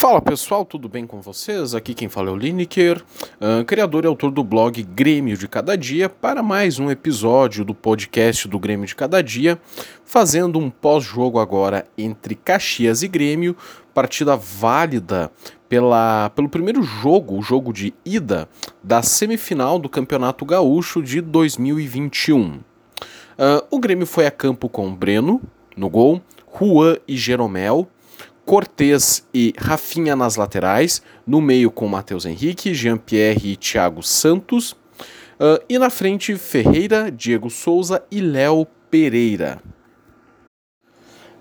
[0.00, 1.74] Fala pessoal, tudo bem com vocês?
[1.74, 3.04] Aqui quem fala é o Lineker,
[3.38, 7.74] uh, criador e autor do blog Grêmio de Cada Dia, para mais um episódio do
[7.74, 9.60] podcast do Grêmio de Cada Dia,
[10.02, 13.54] fazendo um pós-jogo agora entre Caxias e Grêmio,
[13.92, 15.30] partida válida
[15.68, 18.48] pela, pelo primeiro jogo, o jogo de ida
[18.82, 22.52] da semifinal do Campeonato Gaúcho de 2021.
[22.52, 22.62] Uh,
[23.70, 25.42] o Grêmio foi a campo com Breno
[25.76, 26.22] no gol,
[26.58, 27.86] Juan e Jeromel.
[28.50, 35.62] Cortez e Rafinha nas laterais, no meio com Matheus Henrique, Jean-Pierre e Thiago Santos, uh,
[35.68, 39.62] e na frente Ferreira, Diego Souza e Léo Pereira.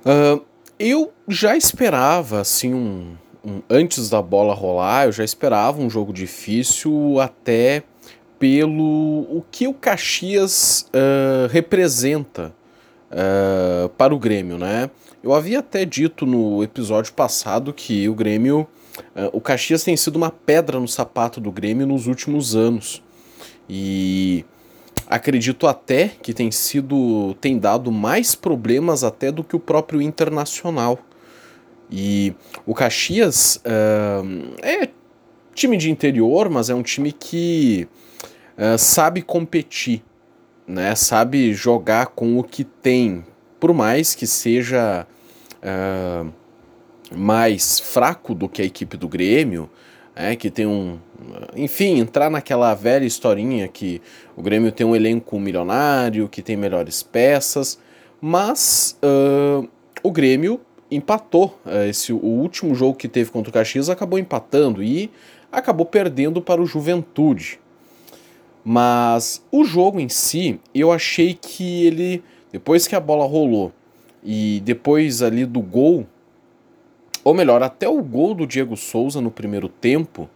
[0.05, 0.45] Uh,
[0.77, 6.13] eu já esperava, assim, um, um, antes da bola rolar, eu já esperava um jogo
[6.13, 7.81] difícil até
[8.37, 12.53] pelo o que o Caxias uh, representa
[13.09, 14.91] uh, para o Grêmio, né?
[15.21, 18.65] Eu havia até dito no episódio passado que o Grêmio,
[19.15, 23.03] uh, o Caxias tem sido uma pedra no sapato do Grêmio nos últimos anos.
[23.67, 24.45] E
[25.07, 30.97] acredito até que tem sido, tem dado mais problemas até do que o próprio Internacional.
[31.91, 32.33] E
[32.65, 34.89] o Caxias uh, é
[35.53, 37.89] time de interior, mas é um time que
[38.57, 40.01] uh, sabe competir
[40.69, 43.25] né, sabe jogar com o que tem,
[43.59, 45.05] por mais que seja
[45.63, 46.31] uh,
[47.15, 49.69] mais fraco do que a equipe do Grêmio,
[50.15, 50.97] é, que tem um.
[51.55, 54.01] Enfim, entrar naquela velha historinha que
[54.35, 57.79] o Grêmio tem um elenco milionário, que tem melhores peças,
[58.21, 59.67] mas uh,
[60.03, 60.59] o Grêmio
[60.91, 61.59] empatou.
[61.65, 65.09] Uh, esse, o último jogo que teve contra o Caxias acabou empatando e
[65.51, 67.59] acabou perdendo para o Juventude.
[68.63, 73.71] Mas o jogo em si, eu achei que ele, depois que a bola rolou
[74.23, 76.05] e depois ali do gol,
[77.23, 80.29] ou melhor, até o gol do Diego Souza no primeiro tempo,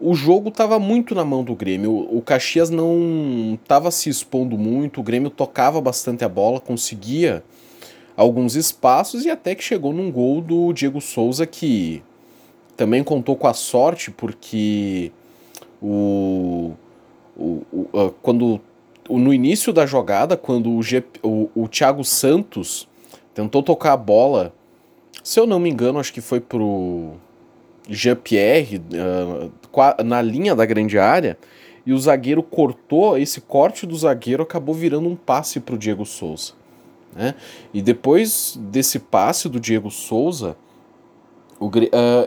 [0.00, 2.08] o jogo estava muito na mão do Grêmio.
[2.10, 7.44] O Caxias não estava se expondo muito, o Grêmio tocava bastante a bola, conseguia
[8.16, 12.02] alguns espaços e até que chegou num gol do Diego Souza que
[12.76, 15.12] também contou com a sorte, porque
[15.82, 16.72] o
[17.40, 18.60] o, o, quando
[19.08, 22.88] no início da jogada, quando o, G, o, o Thiago Santos
[23.34, 24.52] tentou tocar a bola,
[25.22, 27.12] se eu não me engano, acho que foi pro
[27.88, 31.38] Jean-Pierre uh, na linha da grande área,
[31.84, 36.04] e o zagueiro cortou, esse corte do zagueiro acabou virando um passe para o Diego
[36.04, 36.52] Souza.
[37.14, 37.34] Né?
[37.72, 40.56] E depois desse passe do Diego Souza,
[41.58, 41.70] o, uh,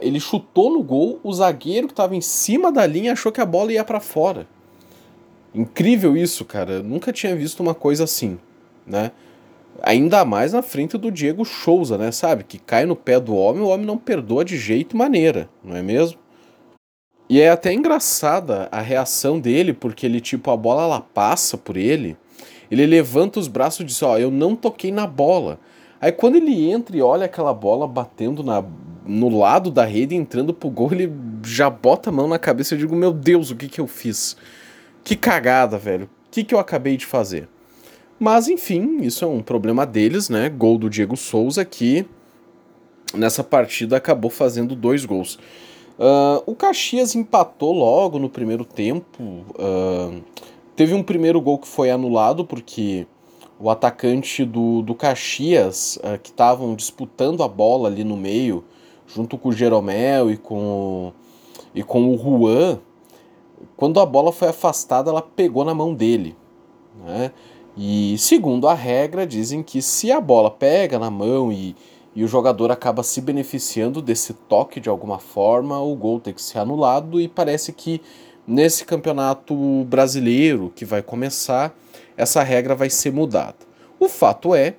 [0.01, 3.45] ele chutou no gol, o zagueiro que estava em cima da linha achou que a
[3.45, 4.47] bola ia para fora.
[5.53, 6.73] Incrível isso, cara.
[6.73, 8.39] Eu nunca tinha visto uma coisa assim,
[8.85, 9.11] né?
[9.81, 12.11] Ainda mais na frente do Diego Souza, né?
[12.11, 12.43] Sabe?
[12.43, 15.81] Que cai no pé do homem, o homem não perdoa de jeito maneira, não é
[15.81, 16.17] mesmo?
[17.29, 21.77] E é até engraçada a reação dele, porque ele, tipo, a bola ela passa por
[21.77, 22.17] ele,
[22.69, 25.59] ele levanta os braços e diz: Ó, oh, eu não toquei na bola.
[26.01, 28.63] Aí quando ele entra e olha aquela bola batendo na,
[29.05, 31.11] no lado da rede, entrando pro gol, ele
[31.43, 34.35] já bota a mão na cabeça e digo: Meu Deus, o que que eu fiz?
[35.03, 36.05] Que cagada, velho.
[36.05, 37.47] O que, que eu acabei de fazer?
[38.19, 40.49] Mas enfim, isso é um problema deles, né?
[40.49, 42.05] Gol do Diego Souza que
[43.13, 45.37] nessa partida acabou fazendo dois gols.
[45.99, 49.23] Uh, o Caxias empatou logo no primeiro tempo.
[49.23, 50.23] Uh,
[50.75, 53.05] teve um primeiro gol que foi anulado porque
[53.59, 58.63] o atacante do, do Caxias, uh, que estavam disputando a bola ali no meio,
[59.05, 61.13] junto com o Jeromel e com,
[61.75, 62.79] e com o Juan,
[63.75, 66.35] quando a bola foi afastada, ela pegou na mão dele.
[67.03, 67.31] Né?
[67.75, 71.75] E segundo a regra, dizem que se a bola pega na mão e,
[72.15, 76.41] e o jogador acaba se beneficiando desse toque de alguma forma, o gol tem que
[76.41, 77.19] ser anulado.
[77.19, 78.01] E parece que
[78.47, 81.75] nesse campeonato brasileiro que vai começar,
[82.15, 83.57] essa regra vai ser mudada.
[83.99, 84.75] O fato é,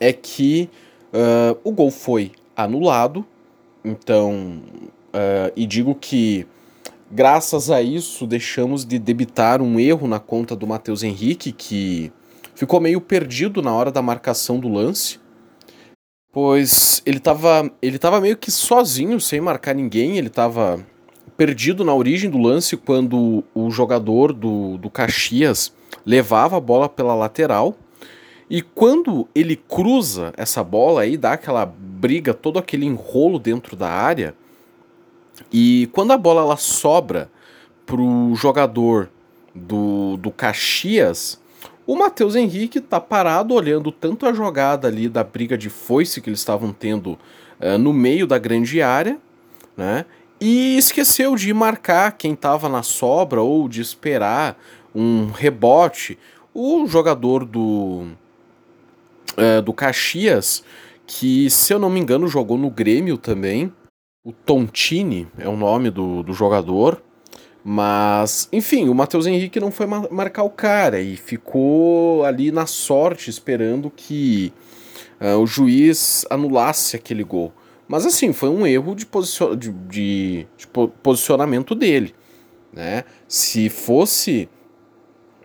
[0.00, 0.70] é que
[1.12, 3.24] uh, o gol foi anulado,
[3.84, 4.62] então,
[5.08, 6.46] uh, e digo que
[7.14, 12.10] Graças a isso, deixamos de debitar um erro na conta do Matheus Henrique, que
[12.54, 15.20] ficou meio perdido na hora da marcação do lance,
[16.32, 20.80] pois ele estava ele tava meio que sozinho, sem marcar ninguém, ele estava
[21.36, 25.70] perdido na origem do lance quando o jogador do, do Caxias
[26.06, 27.76] levava a bola pela lateral.
[28.48, 33.90] E quando ele cruza essa bola aí, dá aquela briga, todo aquele enrolo dentro da
[33.90, 34.34] área,
[35.52, 37.30] e quando a bola ela sobra
[37.84, 39.10] pro jogador
[39.54, 41.38] do, do Caxias,
[41.86, 46.30] o Matheus Henrique tá parado olhando tanto a jogada ali da briga de foice que
[46.30, 47.18] eles estavam tendo
[47.60, 49.18] uh, no meio da grande área,
[49.76, 50.06] né?
[50.40, 54.58] E esqueceu de marcar quem estava na sobra ou de esperar
[54.94, 56.18] um rebote.
[56.52, 58.08] O jogador do,
[59.36, 60.64] é, do Caxias,
[61.06, 63.72] que se eu não me engano jogou no Grêmio também,
[64.24, 67.02] o Tontini é o nome do, do jogador.
[67.64, 73.30] Mas, enfim, o Matheus Henrique não foi marcar o cara e ficou ali na sorte
[73.30, 74.52] esperando que
[75.20, 77.52] uh, o juiz anulasse aquele gol.
[77.86, 80.66] Mas assim, foi um erro de, posicion de, de, de
[81.02, 82.14] posicionamento dele.
[82.72, 83.04] Né?
[83.28, 84.48] Se fosse.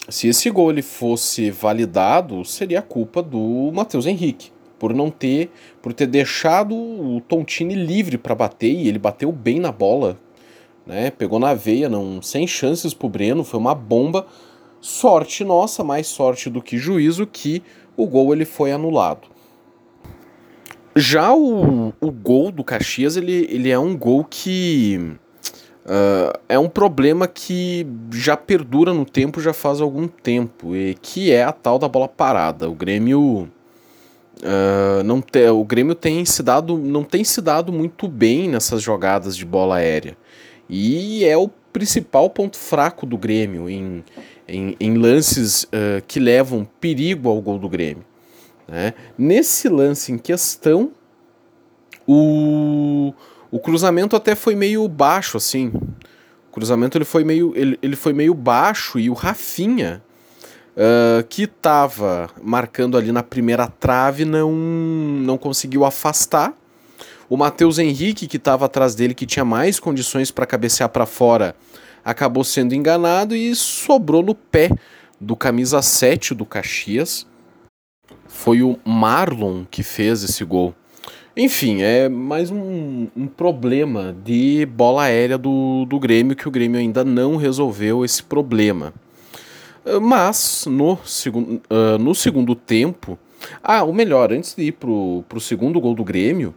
[0.10, 4.52] Se esse gol ele fosse validado, seria culpa do Matheus Henrique.
[4.78, 5.52] Por não ter.
[5.82, 10.18] Por ter deixado o Tontini livre para bater, e ele bateu bem na bola.
[10.86, 11.12] Né?
[11.12, 14.26] Pegou na veia, não, sem chances pro Breno, foi uma bomba.
[14.80, 17.62] Sorte nossa, mais sorte do que juízo, que
[17.98, 19.28] o gol ele foi anulado.
[20.96, 25.16] Já o, o gol do Caxias, ele, ele é um gol que.
[25.86, 31.32] Uh, é um problema que já perdura no tempo, já faz algum tempo, e que
[31.32, 32.70] é a tal da bola parada.
[32.70, 33.48] O Grêmio.
[34.38, 38.82] Uh, não te, o Grêmio tem se dado, não tem se dado muito bem nessas
[38.82, 40.18] jogadas de bola aérea.
[40.70, 44.04] E é o principal ponto fraco do Grêmio em,
[44.48, 48.04] em, em lances uh, que levam perigo ao gol do Grêmio.
[48.68, 48.94] Né?
[49.18, 50.92] Nesse lance em questão,
[52.06, 53.14] o,
[53.50, 55.72] o cruzamento até foi meio baixo, assim.
[56.50, 60.04] O cruzamento ele foi meio, ele, ele foi meio baixo e o Rafinha,
[60.78, 66.54] uh, que estava marcando ali na primeira trave, não, não conseguiu afastar.
[67.30, 71.56] O Matheus Henrique, que estava atrás dele, que tinha mais condições para cabecear para fora,
[72.06, 74.70] acabou sendo enganado e sobrou no pé
[75.20, 77.26] do camisa 7 do Caxias
[78.38, 80.74] foi o Marlon que fez esse gol.
[81.36, 86.80] Enfim, é mais um, um, problema de bola aérea do, do Grêmio que o Grêmio
[86.80, 88.94] ainda não resolveu esse problema.
[89.88, 93.18] Ah, mas no, segundo uh, no segundo tempo.
[93.64, 96.54] Ah, o melhor, antes de ir pro, pro segundo gol do Grêmio,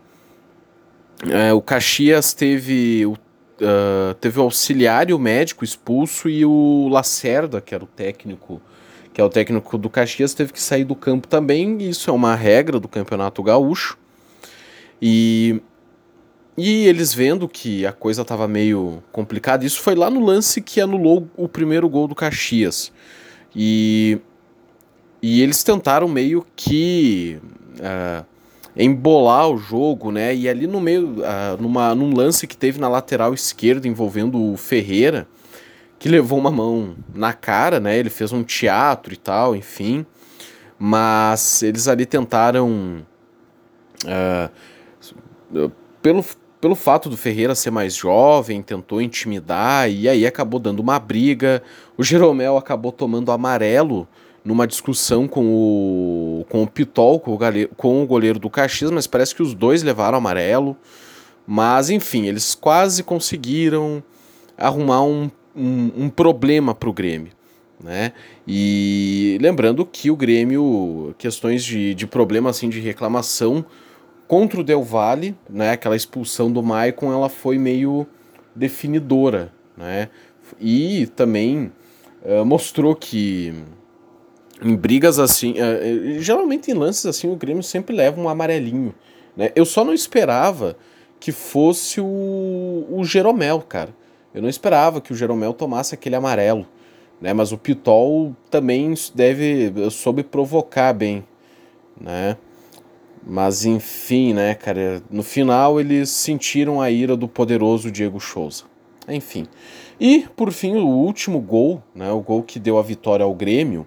[1.24, 6.88] uh, o Caxias teve o, uh, teve o auxiliar e o médico expulso e o
[6.90, 8.60] Lacerda, que era o técnico
[9.12, 11.78] que é o técnico do Caxias, teve que sair do campo também.
[11.82, 13.98] Isso é uma regra do Campeonato Gaúcho.
[15.02, 15.60] E,
[16.56, 20.80] e eles vendo que a coisa estava meio complicada, isso foi lá no lance que
[20.80, 22.92] anulou o primeiro gol do Caxias.
[23.54, 24.18] E,
[25.22, 27.38] e eles tentaram meio que
[27.76, 28.24] uh,
[28.76, 30.34] embolar o jogo, né?
[30.34, 34.56] E ali no meio, uh, numa, num lance que teve na lateral esquerda envolvendo o
[34.56, 35.26] Ferreira
[36.00, 37.96] que levou uma mão na cara, né?
[37.98, 40.04] Ele fez um teatro e tal, enfim.
[40.78, 43.04] Mas eles ali tentaram.
[44.06, 45.70] Uh,
[46.00, 46.24] pelo,
[46.60, 51.62] pelo fato do Ferreira ser mais jovem, tentou intimidar e aí acabou dando uma briga.
[51.96, 54.06] O Jeromel acabou tomando amarelo
[54.44, 58.90] numa discussão com o, com o Pitol, com o, goleiro, com o goleiro do Caxias,
[58.90, 60.76] mas parece que os dois levaram amarelo.
[61.46, 64.02] Mas enfim, eles quase conseguiram
[64.56, 67.32] arrumar um um, um problema para o Grêmio.
[67.82, 68.12] Né?
[68.46, 73.64] E lembrando que o Grêmio, questões de, de problema assim, de reclamação
[74.30, 75.72] contra o Del Valle, né?
[75.72, 78.06] aquela expulsão do Maicon, ela foi meio
[78.54, 79.52] definidora.
[79.76, 80.08] Né?
[80.60, 81.72] E também
[82.22, 83.52] uh, mostrou que
[84.62, 88.94] em brigas assim, uh, geralmente em lances assim, o Grêmio sempre leva um amarelinho.
[89.36, 89.50] Né?
[89.56, 90.76] Eu só não esperava
[91.18, 93.92] que fosse o, o Jeromel, cara.
[94.32, 96.68] Eu não esperava que o Jeromel tomasse aquele amarelo,
[97.20, 97.34] né?
[97.34, 101.26] Mas o Pitol também deve soube provocar bem,
[102.00, 102.36] né?
[103.26, 108.64] Mas enfim, né, cara, no final eles sentiram a ira do poderoso Diego Souza.
[109.08, 109.46] Enfim.
[110.00, 113.86] E, por fim, o último gol, né, o gol que deu a vitória ao Grêmio,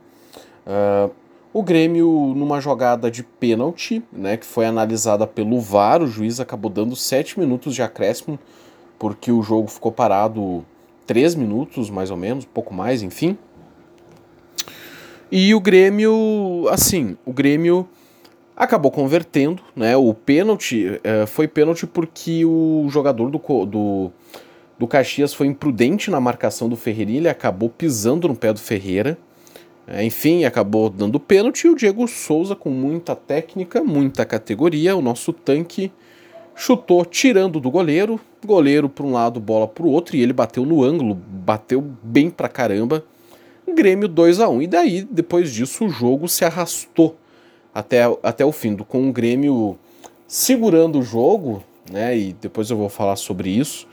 [0.68, 1.12] uh,
[1.52, 6.70] o Grêmio, numa jogada de pênalti, né, que foi analisada pelo VAR, o juiz acabou
[6.70, 8.40] dando sete minutos de acréscimo
[9.04, 10.64] porque o jogo ficou parado
[11.06, 13.38] 3 minutos, mais ou menos, pouco mais, enfim.
[15.30, 17.86] E o Grêmio, assim, o Grêmio
[18.56, 19.96] acabou convertendo, né?
[19.98, 24.12] O pênalti é, foi pênalti porque o jogador do, do,
[24.78, 29.18] do Caxias foi imprudente na marcação do Ferreira, ele acabou pisando no pé do Ferreira.
[29.86, 31.66] É, enfim, acabou dando pênalti.
[31.66, 35.92] E o Diego Souza, com muita técnica, muita categoria, o nosso tanque
[36.56, 40.66] chutou tirando do goleiro, goleiro para um lado, bola para o outro, e ele bateu
[40.66, 43.04] no ângulo, bateu bem pra caramba.
[43.76, 47.18] Grêmio 2 a 1 E daí, depois disso, o jogo se arrastou
[47.74, 49.78] até, até o fim, com o Grêmio
[50.28, 52.18] segurando o jogo, né?
[52.18, 53.88] E depois eu vou falar sobre isso.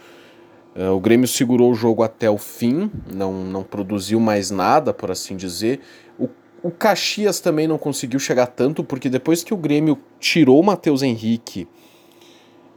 [0.76, 5.10] Uh, o Grêmio segurou o jogo até o fim, não, não produziu mais nada, por
[5.10, 5.80] assim dizer.
[6.18, 6.28] O,
[6.62, 11.02] o Caxias também não conseguiu chegar tanto, porque depois que o Grêmio tirou o Matheus
[11.02, 11.66] Henrique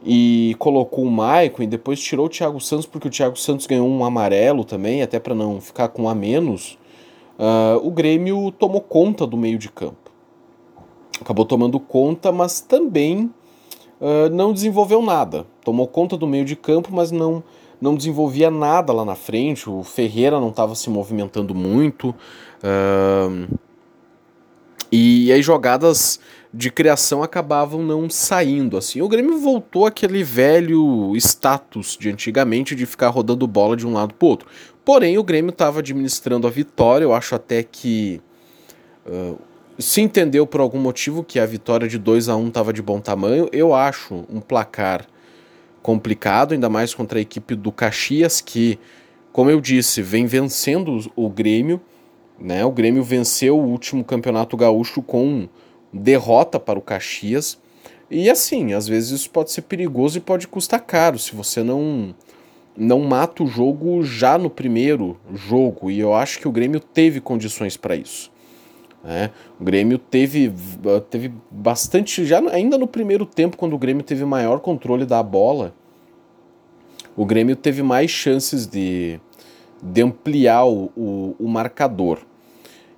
[0.04, 3.88] e colocou o Maicon, e depois tirou o Thiago Santos, porque o Thiago Santos ganhou
[3.88, 6.76] um amarelo também, até para não ficar com a menos,
[7.38, 10.03] uh, o Grêmio tomou conta do meio de campo.
[11.20, 13.32] Acabou tomando conta, mas também
[14.00, 15.46] uh, não desenvolveu nada.
[15.64, 17.42] Tomou conta do meio de campo, mas não
[17.80, 19.68] não desenvolvia nada lá na frente.
[19.68, 22.14] O Ferreira não estava se movimentando muito.
[22.62, 23.58] Uh,
[24.90, 26.18] e aí jogadas
[26.52, 29.02] de criação acabavam não saindo assim.
[29.02, 34.14] O Grêmio voltou aquele velho status de antigamente de ficar rodando bola de um lado
[34.14, 34.48] para outro.
[34.84, 37.04] Porém, o Grêmio estava administrando a vitória.
[37.04, 38.20] Eu acho até que
[39.04, 39.36] uh,
[39.78, 43.00] se entendeu por algum motivo que a vitória de 2 a 1 estava de bom
[43.00, 43.48] tamanho.
[43.52, 45.06] Eu acho um placar
[45.82, 48.78] complicado, ainda mais contra a equipe do Caxias, que,
[49.32, 51.80] como eu disse, vem vencendo o Grêmio.
[52.38, 52.64] Né?
[52.64, 55.48] O Grêmio venceu o último campeonato gaúcho com
[55.92, 57.58] derrota para o Caxias.
[58.10, 62.14] E assim, às vezes isso pode ser perigoso e pode custar caro se você não
[62.76, 65.90] não mata o jogo já no primeiro jogo.
[65.90, 68.33] E eu acho que o Grêmio teve condições para isso.
[69.04, 69.30] Né?
[69.60, 70.50] O Grêmio teve,
[71.10, 75.74] teve bastante, já ainda no primeiro tempo, quando o Grêmio teve maior controle da bola,
[77.14, 79.20] o Grêmio teve mais chances de,
[79.82, 82.20] de ampliar o, o, o marcador.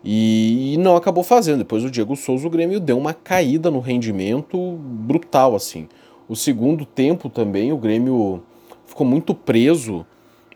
[0.04, 1.58] E, e, não acabou fazendo.
[1.58, 5.88] Depois o Diego Souza, o Grêmio deu uma caída no rendimento brutal, assim.
[6.28, 8.42] O segundo tempo também, o Grêmio
[8.86, 10.06] ficou muito preso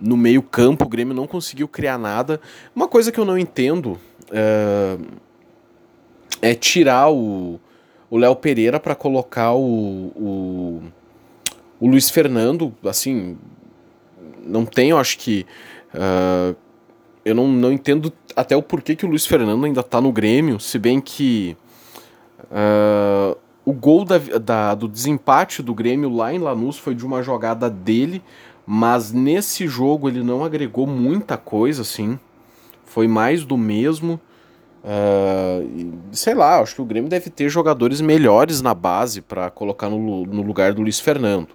[0.01, 2.41] no meio campo, o Grêmio não conseguiu criar nada.
[2.75, 3.99] Uma coisa que eu não entendo...
[4.31, 4.97] É
[6.43, 7.59] é tirar o
[8.11, 10.83] Léo Pereira para colocar o, o,
[11.79, 13.39] o Luiz Fernando, assim,
[14.45, 15.47] não tenho, acho que.
[15.95, 16.57] Uh,
[17.25, 20.59] eu não, não entendo até o porquê que o Luiz Fernando ainda tá no Grêmio,
[20.59, 21.57] se bem que.
[22.51, 27.23] Uh, o gol da, da, do desempate do Grêmio lá em Lanús foi de uma
[27.23, 28.23] jogada dele,
[28.67, 32.19] mas nesse jogo ele não agregou muita coisa, assim.
[32.85, 34.19] Foi mais do mesmo.
[34.83, 39.91] Uh, sei lá, acho que o Grêmio deve ter jogadores melhores na base para colocar
[39.91, 41.49] no, no lugar do Luiz Fernando,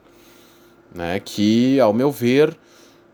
[0.94, 1.20] né?
[1.20, 2.55] Que, ao meu ver,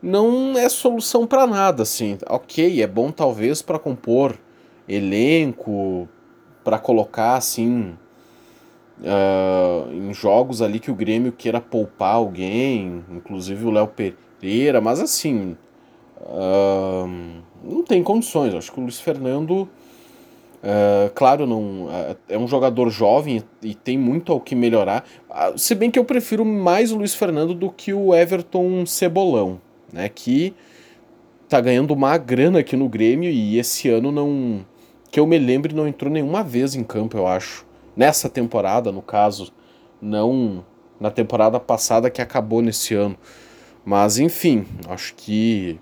[0.02, 2.18] não é solução para nada, assim.
[2.28, 4.38] Ok, é bom talvez para compor
[4.88, 6.10] elenco,
[6.64, 7.96] para colocar assim
[9.00, 15.00] uh, em jogos ali que o Grêmio queira poupar alguém, inclusive o Léo Pereira, mas
[15.00, 15.56] assim
[16.20, 17.08] uh,
[17.64, 18.54] não tem condições.
[18.54, 19.70] Acho que o Luiz Fernando
[20.64, 25.04] Uh, claro, não uh, é um jogador jovem e tem muito ao que melhorar.
[25.30, 29.60] Uh, se bem que eu prefiro mais o Luiz Fernando do que o Everton Cebolão,
[29.92, 30.08] né?
[30.08, 30.54] Que
[31.50, 34.66] tá ganhando uma grana aqui no Grêmio e esse ano não.
[35.10, 37.66] Que eu me lembre, não entrou nenhuma vez em campo, eu acho.
[37.96, 39.52] Nessa temporada, no caso.
[40.02, 40.64] Não
[41.00, 43.18] na temporada passada que acabou nesse ano.
[43.84, 45.80] Mas enfim, acho que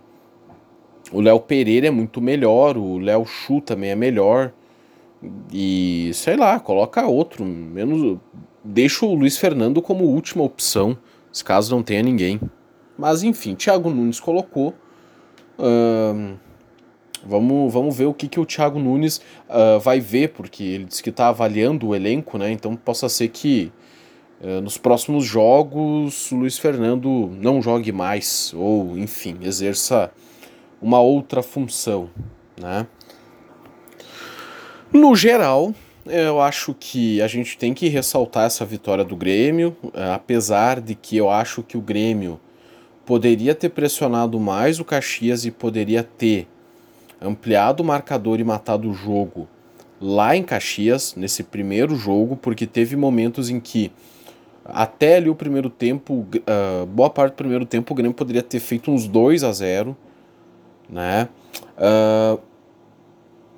[1.11, 4.53] o Léo Pereira é muito melhor, o Léo Chu também é melhor.
[5.51, 8.17] E sei lá, coloca outro, menos
[8.63, 10.97] deixa o Luiz Fernando como última opção,
[11.31, 12.39] se caso não tenha ninguém.
[12.97, 14.73] Mas enfim, Thiago Nunes colocou.
[17.25, 19.17] Vamos, vamos ver o que, que o Thiago Nunes
[19.49, 22.51] uh, vai ver, porque ele disse que está avaliando o elenco, né?
[22.51, 23.71] Então possa ser que
[24.41, 30.11] uh, nos próximos jogos o Luiz Fernando não jogue mais, ou enfim, exerça
[30.81, 32.09] uma outra função,
[32.59, 32.87] né?
[34.91, 35.73] No geral,
[36.05, 40.95] eu acho que a gente tem que ressaltar essa vitória do Grêmio, eh, apesar de
[40.95, 42.39] que eu acho que o Grêmio
[43.05, 46.47] poderia ter pressionado mais o Caxias e poderia ter
[47.21, 49.47] ampliado o marcador e matado o jogo
[50.01, 53.91] lá em Caxias, nesse primeiro jogo, porque teve momentos em que
[54.65, 58.59] até ali o primeiro tempo, uh, boa parte do primeiro tempo, o Grêmio poderia ter
[58.59, 59.95] feito uns 2 a 0
[60.89, 61.29] né?
[61.77, 62.39] Uh,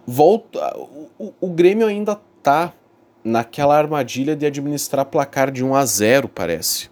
[0.06, 0.76] volta.
[1.20, 2.74] O, o Grêmio ainda tá
[3.24, 6.90] naquela armadilha de administrar placar de 1 a 0 parece.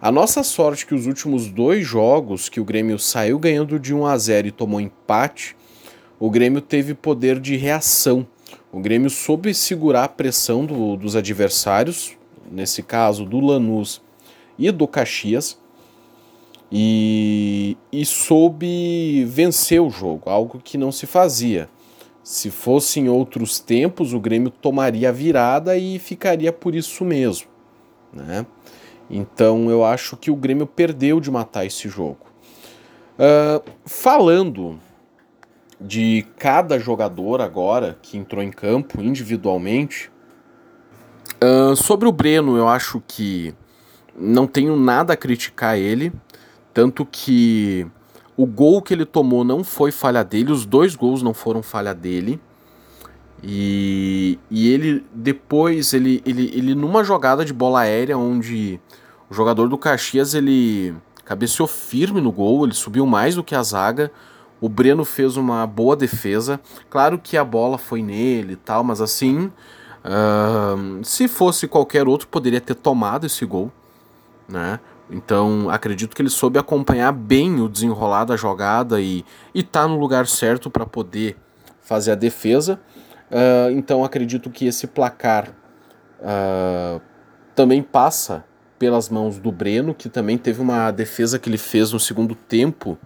[0.00, 4.06] A nossa sorte que os últimos dois jogos que o Grêmio saiu ganhando de 1
[4.06, 5.56] a 0 e tomou empate,
[6.20, 8.26] o Grêmio teve poder de reação.
[8.70, 12.16] O Grêmio soube segurar a pressão do, dos adversários,
[12.50, 14.00] nesse caso do Lanús
[14.58, 15.58] e do Caxias,
[16.70, 21.68] e, e soube vencer o jogo, algo que não se fazia.
[22.28, 27.48] Se fosse em outros tempos, o Grêmio tomaria a virada e ficaria por isso mesmo.
[28.12, 28.44] Né?
[29.08, 32.26] Então eu acho que o Grêmio perdeu de matar esse jogo.
[33.14, 34.78] Uh, falando
[35.80, 40.10] de cada jogador agora que entrou em campo individualmente,
[41.42, 43.54] uh, sobre o Breno, eu acho que
[44.14, 46.12] não tenho nada a criticar ele,
[46.74, 47.86] tanto que
[48.38, 51.92] o gol que ele tomou não foi falha dele, os dois gols não foram falha
[51.92, 52.40] dele.
[53.42, 58.80] E, e ele depois, ele, ele, ele numa jogada de bola aérea onde
[59.28, 63.62] o jogador do Caxias ele cabeceou firme no gol, ele subiu mais do que a
[63.62, 64.08] zaga.
[64.60, 66.60] O Breno fez uma boa defesa.
[66.88, 69.50] Claro que a bola foi nele e tal, mas assim,
[70.04, 73.72] uh, se fosse qualquer outro, poderia ter tomado esse gol,
[74.48, 74.78] né?
[75.10, 79.24] Então acredito que ele soube acompanhar bem o desenrolar da jogada e,
[79.54, 81.36] e tá no lugar certo para poder
[81.80, 82.78] fazer a defesa.
[83.30, 85.50] Uh, então acredito que esse placar
[86.20, 87.00] uh,
[87.54, 88.44] também passa
[88.78, 92.96] pelas mãos do Breno, que também teve uma defesa que ele fez no segundo tempo,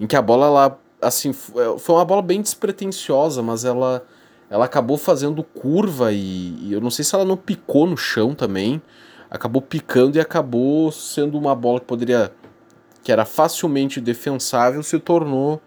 [0.00, 4.04] em que a bola ela, assim é, foi uma bola bem despretensiosa, mas ela
[4.48, 8.34] ela acabou fazendo curva e, e eu não sei se ela não picou no chão
[8.34, 8.82] também,
[9.32, 12.30] acabou picando e acabou sendo uma bola que poderia
[13.02, 15.60] que era facilmente defensável, se tornou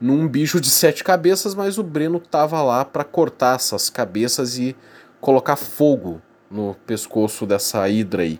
[0.00, 4.76] num bicho de sete cabeças, mas o Breno tava lá para cortar essas cabeças e
[5.20, 8.38] colocar fogo no pescoço dessa hidra aí.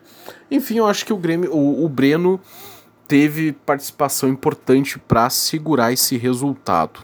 [0.48, 2.40] Enfim, eu acho que o Grêmio, o, o Breno
[3.08, 7.00] teve participação importante para segurar esse resultado.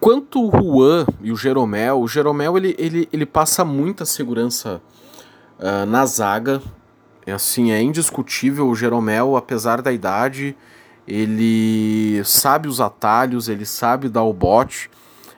[0.00, 4.82] Quanto o Juan e o Jeromel, o Jeromel ele, ele, ele passa muita segurança
[5.58, 6.62] uh, na zaga.
[7.26, 10.56] É assim, é indiscutível o Jeromel, apesar da idade,
[11.06, 14.90] ele sabe os atalhos, ele sabe dar o bote.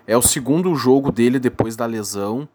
[0.06, 2.48] É o segundo jogo dele depois da lesão.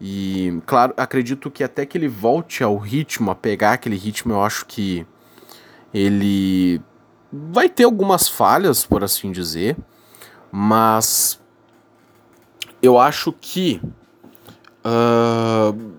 [0.00, 4.42] E, claro, acredito que até que ele volte ao ritmo, a pegar aquele ritmo, eu
[4.42, 5.06] acho que
[5.92, 6.80] ele
[7.32, 9.76] vai ter algumas falhas, por assim dizer.
[10.50, 11.40] Mas
[12.82, 13.80] eu acho que.
[14.84, 15.95] Uh,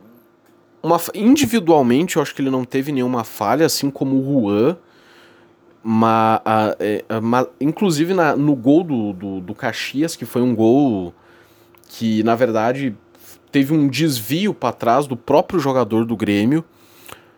[0.88, 4.78] uma, individualmente, eu acho que ele não teve nenhuma falha, assim como o Juan
[5.89, 7.06] ma, a, é,
[7.62, 11.13] inclusive na, no gol do, do, do Caxias, que foi um gol
[11.88, 12.93] que, na verdade,
[13.50, 16.65] teve um desvio para trás do próprio jogador do Grêmio.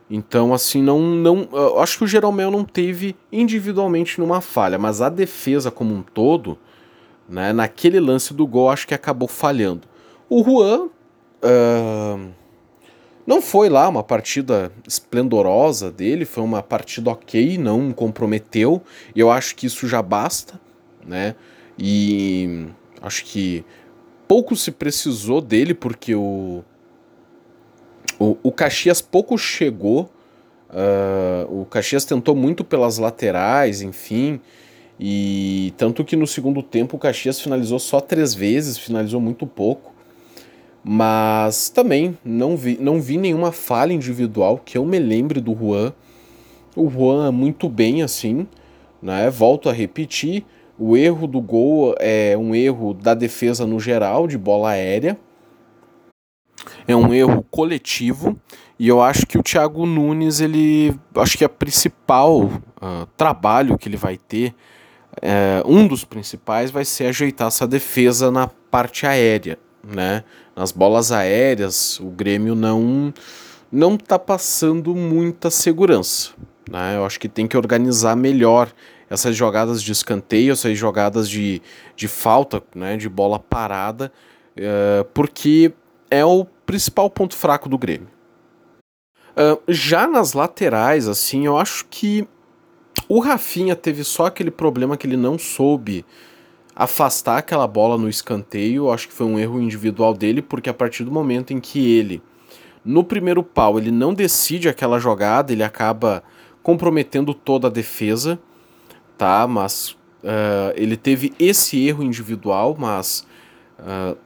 [0.10, 1.00] Então, assim, não.
[1.00, 1.48] não
[1.80, 6.58] acho que o Jeromel não teve individualmente numa falha, mas a defesa como um todo,
[7.30, 9.82] né, naquele lance do gol, acho que acabou falhando.
[10.28, 10.90] O Juan.
[11.42, 12.38] Uh,
[13.30, 18.82] não foi lá uma partida esplendorosa dele, foi uma partida ok, não comprometeu,
[19.15, 20.60] eu acho que isso já basta,
[21.06, 21.36] né?
[21.78, 22.65] E
[23.00, 23.63] acho que
[24.28, 26.63] pouco se precisou dele, porque o,
[28.18, 30.10] o, o Caxias pouco chegou,
[30.72, 34.42] uh, o Caxias tentou muito pelas laterais, enfim,
[35.00, 39.99] e tanto que no segundo tempo o Caxias finalizou só três vezes, finalizou muito pouco.
[40.84, 45.94] Mas também não vi, não vi nenhuma falha individual que eu me lembre do Juan.
[46.76, 48.48] O Juan é muito bem assim,
[49.02, 49.30] né?
[49.30, 50.46] Volto a repetir,
[50.78, 55.20] o erro do gol é um erro da defesa no geral, de bola aérea.
[56.88, 58.39] É um erro coletivo
[58.80, 63.89] e eu acho que o Thiago Nunes, ele, acho que a principal uh, trabalho que
[63.89, 64.56] ele vai ter,
[65.18, 70.24] uh, um dos principais vai ser ajeitar essa defesa na parte aérea, né?
[70.56, 73.13] Nas bolas aéreas, o Grêmio não
[73.72, 76.32] não está passando muita segurança.
[76.70, 76.96] Né?
[76.96, 78.72] Eu acho que tem que organizar melhor
[79.10, 81.62] essas jogadas de escanteio, essas jogadas de,
[81.96, 84.12] de falta, né, de bola parada,
[84.56, 85.74] uh, porque
[86.12, 88.08] é o principal ponto fraco do Grêmio.
[89.32, 92.28] Uh, já nas laterais, assim, eu acho que
[93.08, 96.06] o Rafinha teve só aquele problema que ele não soube
[96.80, 98.89] afastar aquela bola no escanteio.
[98.89, 102.24] Acho que foi um erro individual dele, porque a partir do momento em que ele,
[102.86, 106.24] no primeiro pau, ele não decide aquela jogada, ele acaba
[106.63, 108.39] comprometendo toda a defesa,
[109.18, 109.46] tá?
[109.46, 109.89] Mas
[110.24, 113.28] uh, ele teve esse erro individual, mas
[113.80, 114.18] uh,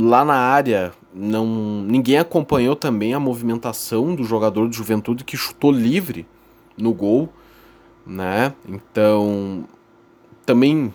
[0.00, 1.44] lá na área não
[1.82, 6.24] ninguém acompanhou também a movimentação do jogador de Juventude que chutou livre
[6.78, 7.32] no gol,
[8.06, 8.54] né?
[8.68, 9.64] Então
[10.44, 10.92] também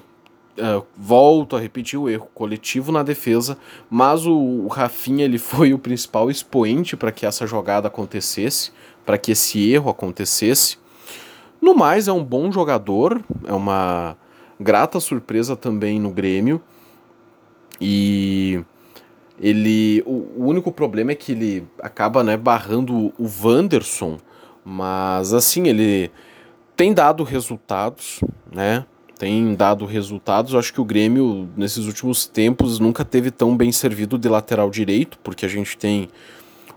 [0.58, 3.58] Uh, volto a repetir o erro coletivo na defesa,
[3.90, 8.72] mas o, o Rafinha ele foi o principal expoente para que essa jogada acontecesse,
[9.06, 10.78] para que esse erro acontecesse.
[11.62, 14.18] No mais, é um bom jogador, é uma
[14.60, 16.62] grata surpresa também no Grêmio.
[17.80, 18.64] E
[19.40, 20.04] ele.
[20.06, 24.18] O, o único problema é que ele acaba né, barrando o Wanderson.
[24.64, 26.12] Mas assim, ele
[26.76, 28.86] tem dado resultados, né?
[29.22, 30.54] Tem dado resultados.
[30.54, 34.68] Eu acho que o Grêmio, nesses últimos tempos, nunca teve tão bem servido de lateral
[34.72, 36.10] direito, porque a gente tem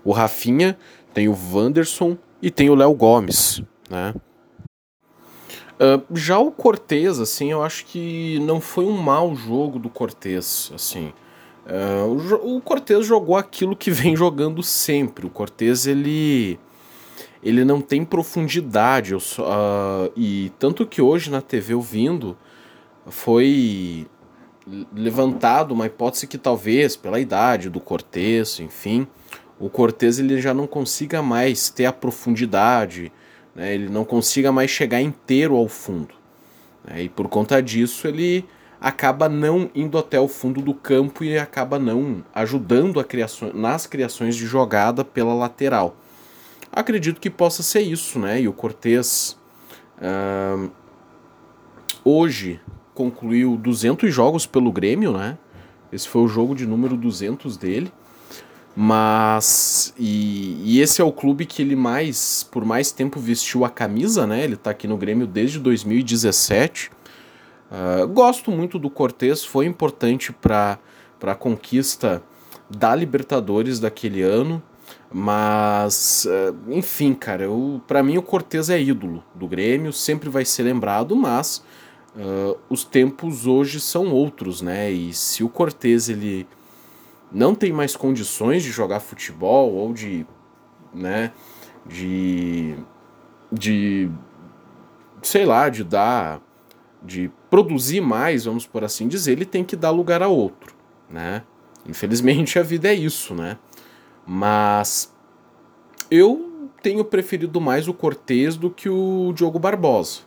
[0.03, 0.77] o Rafinha,
[1.11, 4.13] tem o Wanderson e tem o Léo Gomes, né?
[5.79, 10.71] Uh, já o Cortez, assim, eu acho que não foi um mau jogo do Cortez,
[10.75, 11.11] assim.
[11.65, 15.25] Uh, o, o Cortez jogou aquilo que vem jogando sempre.
[15.25, 16.59] O Cortez, ele
[17.45, 19.13] ele não tem profundidade.
[19.13, 22.35] Eu, uh, e tanto que hoje na TV ouvindo
[23.05, 24.07] foi
[24.91, 29.07] levantado uma hipótese que talvez pela idade do Cortez, enfim,
[29.59, 33.11] o Cortez ele já não consiga mais ter a profundidade,
[33.53, 36.15] né, ele não consiga mais chegar inteiro ao fundo.
[36.83, 38.43] Né, e por conta disso ele
[38.81, 44.35] acaba não indo até o fundo do campo e acaba não ajudando criação, nas criações
[44.35, 45.95] de jogada pela lateral.
[46.71, 48.41] Acredito que possa ser isso, né?
[48.41, 49.37] E o Cortez
[49.97, 50.69] uh,
[52.03, 52.59] hoje
[52.93, 55.37] concluiu 200 jogos pelo Grêmio, né?
[55.91, 57.91] Esse foi o jogo de número 200 dele.
[58.75, 59.93] Mas.
[59.97, 64.27] E, e, esse é o clube que ele mais, por mais tempo, vestiu a camisa,
[64.27, 64.43] né?
[64.43, 66.89] Ele tá aqui no Grêmio desde 2017.
[66.89, 66.93] Uh,
[67.71, 70.77] ah, gosto muito do Cortez, foi importante para
[71.21, 72.21] a conquista
[72.69, 74.61] da Libertadores daquele ano.
[75.17, 77.45] Mas, uh, enfim, cara,
[77.87, 81.63] para mim o Cortez é ídolo do Grêmio, sempre vai ser lembrado, mas
[82.17, 84.91] uh, os tempos hoje são outros, né?
[84.91, 86.45] E se o Cortez ele
[87.31, 90.27] não tem mais condições de jogar futebol ou de,
[90.93, 91.31] né,
[91.85, 92.75] de,
[93.49, 94.11] de,
[95.21, 96.41] sei lá, de dar,
[97.01, 100.75] de produzir mais, vamos por assim dizer, ele tem que dar lugar a outro,
[101.09, 101.41] né?
[101.87, 103.57] Infelizmente a vida é isso, né?
[104.25, 105.13] Mas
[106.09, 110.21] eu tenho preferido mais o Cortez do que o Diogo Barbosa.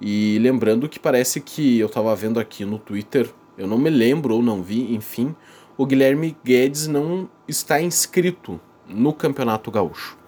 [0.00, 4.34] E lembrando que parece que eu estava vendo aqui no Twitter, eu não me lembro
[4.34, 5.34] ou não vi, enfim,
[5.76, 10.18] o Guilherme Guedes não está inscrito no Campeonato Gaúcho.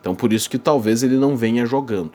[0.00, 2.12] Então por isso que talvez ele não venha jogando.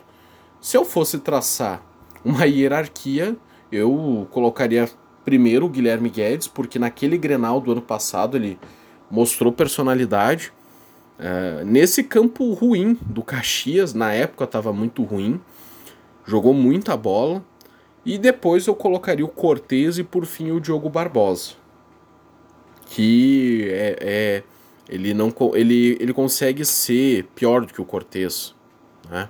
[0.60, 1.82] Se eu fosse traçar
[2.24, 3.36] uma hierarquia,
[3.70, 4.88] eu colocaria
[5.24, 8.58] primeiro o Guilherme Guedes, porque naquele Grenal do ano passado ele
[9.10, 10.52] mostrou personalidade.
[11.18, 15.40] É, nesse campo ruim do Caxias, na época estava muito ruim,
[16.26, 17.44] jogou muita bola.
[18.04, 21.54] E depois eu colocaria o Cortez e por fim o Diogo Barbosa
[22.86, 24.42] que é, é,
[24.88, 28.54] ele não ele, ele consegue ser pior do que o Cortez,
[29.10, 29.28] né?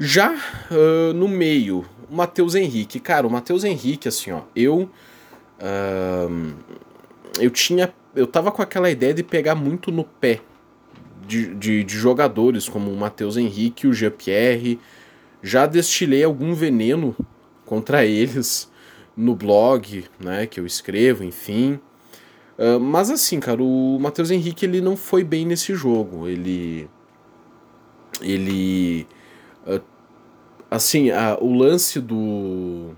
[0.00, 4.90] Já uh, no meio, o Matheus Henrique, cara, o Matheus Henrique, assim, ó, eu
[5.60, 6.54] uh,
[7.38, 10.40] eu tinha, eu tava com aquela ideia de pegar muito no pé
[11.26, 14.78] de, de, de jogadores como o Matheus Henrique o Jean-Pierre,
[15.42, 17.16] já destilei algum veneno
[17.64, 18.70] contra eles
[19.16, 21.78] no blog, né, que eu escrevo, enfim.
[22.58, 26.28] Uh, mas assim, cara, o Matheus Henrique ele não foi bem nesse jogo.
[26.28, 26.88] Ele.
[28.20, 29.06] Ele.
[29.66, 29.82] Uh,
[30.70, 32.90] assim, uh, o lance do.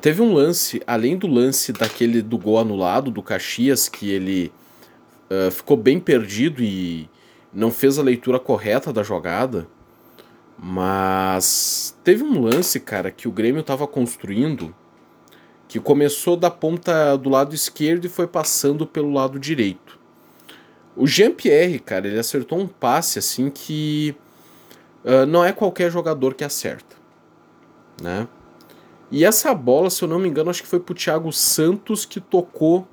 [0.00, 4.52] Teve um lance, além do lance daquele do gol anulado do Caxias, que ele
[5.50, 7.08] ficou bem perdido e
[7.52, 9.66] não fez a leitura correta da jogada.
[10.58, 14.74] Mas teve um lance, cara, que o Grêmio estava construindo
[15.72, 19.98] que começou da ponta do lado esquerdo e foi passando pelo lado direito.
[20.94, 24.14] O Jean-Pierre, cara, ele acertou um passe assim que
[25.02, 26.94] uh, não é qualquer jogador que acerta,
[28.02, 28.28] né?
[29.12, 32.18] E essa bola, se eu não me engano, acho que foi pro Thiago Santos que
[32.18, 32.88] tocou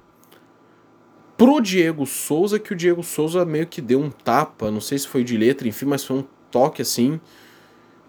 [1.38, 5.08] pro Diego Souza, que o Diego Souza meio que deu um tapa, não sei se
[5.08, 7.22] foi de letra, enfim, mas foi um toque assim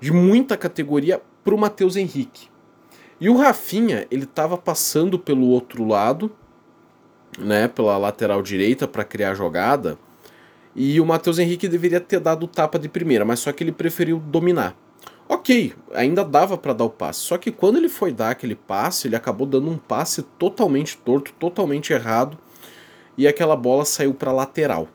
[0.01, 2.49] de muita categoria pro Matheus Henrique.
[3.21, 6.33] E o Rafinha, ele estava passando pelo outro lado,
[7.39, 9.97] né, pela lateral direita para criar a jogada,
[10.75, 13.71] e o Matheus Henrique deveria ter dado o tapa de primeira, mas só que ele
[13.71, 14.77] preferiu dominar.
[15.33, 19.07] Ok, ainda dava para dar o passe, só que quando ele foi dar aquele passe,
[19.07, 22.37] ele acabou dando um passe totalmente torto, totalmente errado,
[23.17, 24.89] e aquela bola saiu para lateral.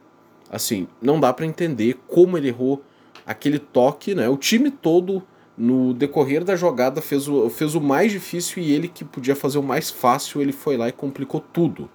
[0.51, 2.83] Assim, não dá para entender como ele errou
[3.25, 4.27] aquele toque, né?
[4.27, 5.23] O time todo
[5.57, 9.57] no decorrer da jogada fez o, fez o mais difícil e ele que podia fazer
[9.57, 11.89] o mais fácil, ele foi lá e complicou tudo.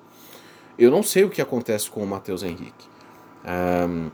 [0.78, 2.88] Eu não sei o que acontece com o Matheus Henrique.
[3.44, 4.10] Um,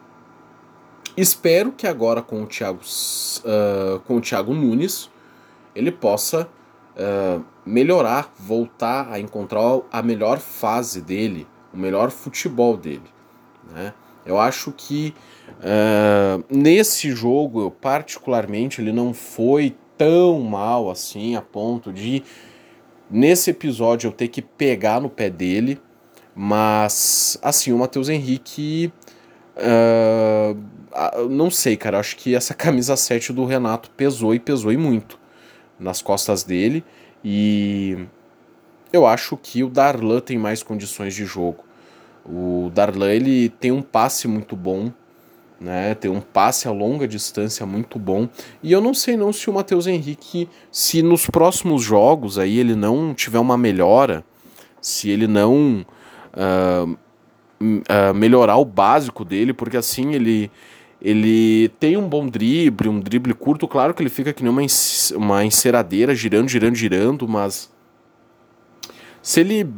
[1.16, 5.10] espero que agora com o Thiago, uh, com o Thiago Nunes
[5.74, 6.48] ele possa
[6.96, 13.10] uh, melhorar, voltar a encontrar a melhor fase dele, o melhor futebol dele.
[13.70, 13.92] Né?
[14.24, 15.14] Eu acho que
[15.48, 22.22] uh, nesse jogo, particularmente, ele não foi tão mal assim a ponto de
[23.10, 25.80] nesse episódio eu ter que pegar no pé dele,
[26.34, 28.92] mas assim, o Matheus Henrique
[29.56, 34.76] uh, não sei, cara, acho que essa camisa 7 do Renato pesou e pesou e
[34.76, 35.18] muito
[35.78, 36.84] nas costas dele
[37.24, 38.06] e
[38.92, 41.64] eu acho que o Darlan tem mais condições de jogo.
[42.24, 44.92] O Darlan ele tem um passe muito bom,
[45.60, 45.94] né?
[45.94, 48.28] Tem um passe a longa distância muito bom.
[48.62, 52.74] E eu não sei não se o Matheus Henrique, se nos próximos jogos aí ele
[52.74, 54.24] não tiver uma melhora,
[54.80, 55.84] se ele não
[56.32, 56.96] uh,
[57.60, 60.50] uh, melhorar o básico dele, porque assim ele
[61.00, 64.62] ele tem um bom drible, um drible curto, claro que ele fica que nem uma,
[65.14, 67.70] uma enceradeira, girando, girando, girando, mas
[69.20, 69.68] se ele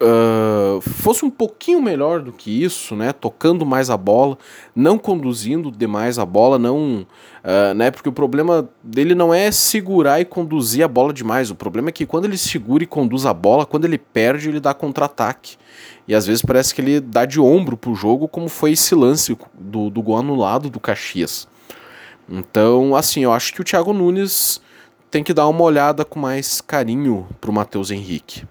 [0.00, 4.38] uh, fosse um pouquinho melhor do que isso, né, tocando mais a bola,
[4.74, 7.06] não conduzindo demais a bola, não,
[7.44, 11.54] uh, né, porque o problema dele não é segurar e conduzir a bola demais, o
[11.54, 14.72] problema é que quando ele segura e conduz a bola, quando ele perde, ele dá
[14.74, 15.56] contra-ataque.
[16.08, 19.36] E às vezes parece que ele dá de ombro pro jogo, como foi esse lance
[19.54, 21.46] do, do gol anulado do Caxias.
[22.28, 24.60] Então, assim, eu acho que o Thiago Nunes
[25.10, 28.44] tem que dar uma olhada com mais carinho pro Matheus Henrique.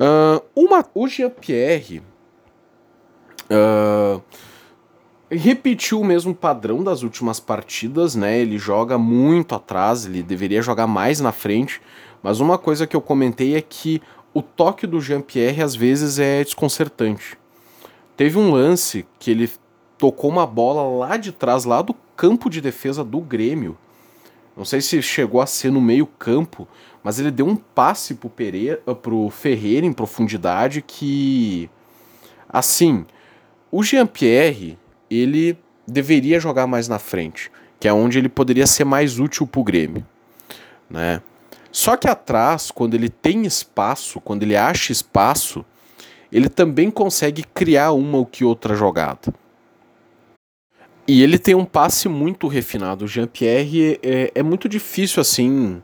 [0.00, 2.00] Uh, uma, o Jean-Pierre
[3.50, 4.22] uh,
[5.30, 8.38] repetiu o mesmo padrão das últimas partidas, né?
[8.38, 11.82] Ele joga muito atrás, ele deveria jogar mais na frente.
[12.22, 14.00] Mas uma coisa que eu comentei é que
[14.32, 17.38] o toque do Jean-Pierre às vezes é desconcertante.
[18.16, 19.50] Teve um lance que ele
[19.98, 23.76] tocou uma bola lá de trás, lá do campo de defesa do Grêmio.
[24.60, 26.68] Não sei se chegou a ser no meio campo,
[27.02, 31.70] mas ele deu um passe pro, Pereira, pro Ferreira em profundidade que.
[32.46, 33.06] Assim,
[33.72, 34.76] o Jean-Pierre,
[35.10, 39.64] ele deveria jogar mais na frente, que é onde ele poderia ser mais útil pro
[39.64, 40.06] Grêmio.
[40.90, 41.22] Né?
[41.72, 45.64] Só que atrás, quando ele tem espaço, quando ele acha espaço,
[46.30, 49.32] ele também consegue criar uma ou que outra jogada.
[51.12, 53.04] E ele tem um passe muito refinado.
[53.04, 55.82] O Jean-Pierre é, é, muito difícil assim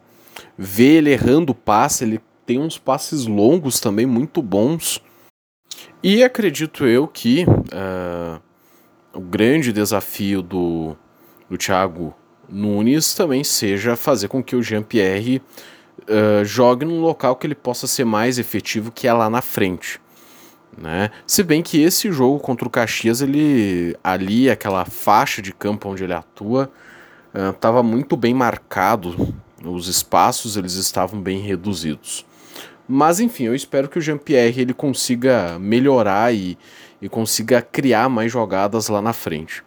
[0.56, 2.04] ver ele errando o passe.
[2.04, 5.02] Ele tem uns passes longos também muito bons.
[6.00, 8.40] E acredito eu que uh,
[9.12, 10.96] o grande desafio do,
[11.50, 12.14] do Thiago
[12.48, 15.42] Nunes também seja fazer com que o Jean-Pierre
[16.02, 20.00] uh, jogue num local que ele possa ser mais efetivo, que é lá na frente.
[20.76, 21.10] Né?
[21.26, 26.04] Se bem que esse jogo contra o Caxias, ele ali, aquela faixa de campo onde
[26.04, 26.70] ele atua,
[27.50, 29.34] estava uh, muito bem marcado,
[29.64, 32.26] os espaços eles estavam bem reduzidos.
[32.86, 36.58] Mas enfim, eu espero que o Jean-Pierre ele consiga melhorar e,
[37.00, 39.64] e consiga criar mais jogadas lá na frente.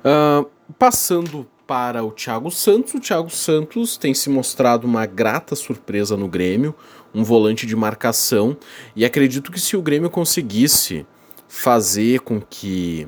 [0.00, 2.94] Uh, passando para o Thiago Santos.
[2.94, 6.74] O Thiago Santos tem se mostrado uma grata surpresa no Grêmio,
[7.14, 8.56] um volante de marcação,
[8.96, 11.06] e acredito que se o Grêmio conseguisse
[11.46, 13.06] fazer com que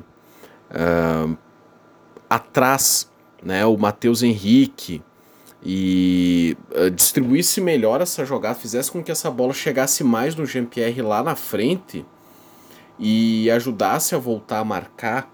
[0.71, 1.37] uh,
[2.29, 3.11] atrás
[3.43, 5.03] né, o Matheus Henrique
[5.61, 11.01] e uh, distribuísse melhor essa jogada, fizesse com que essa bola chegasse mais no Jean-Pierre
[11.01, 12.05] lá na frente
[12.97, 15.29] e ajudasse a voltar a marcar,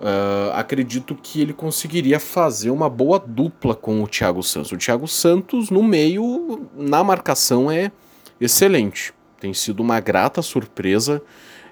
[0.00, 4.72] Uh, acredito que ele conseguiria fazer uma boa dupla com o Thiago Santos.
[4.72, 7.92] O Thiago Santos, no meio, na marcação, é
[8.40, 9.12] excelente.
[9.38, 11.20] Tem sido uma grata surpresa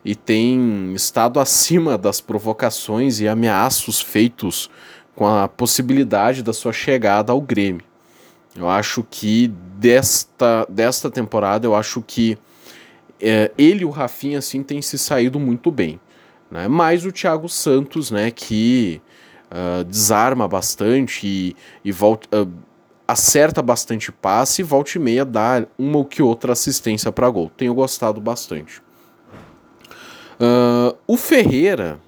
[0.04, 4.70] e tem estado acima das provocações e ameaços feitos
[5.14, 7.82] com a possibilidade da sua chegada ao Grêmio.
[8.54, 12.36] Eu acho que desta, desta temporada, eu acho que
[13.20, 15.98] é, ele e o Rafinha assim, têm se saído muito bem.
[16.50, 16.68] Né?
[16.68, 19.00] Mais o Thiago Santos, né, que
[19.50, 22.50] uh, desarma bastante e, e volta, uh,
[23.06, 27.50] acerta bastante passe e volta e meia dá uma ou que outra assistência para gol.
[27.56, 28.80] Tenho gostado bastante.
[30.40, 31.98] Uh, o Ferreira,